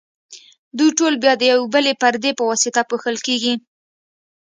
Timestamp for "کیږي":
3.25-3.53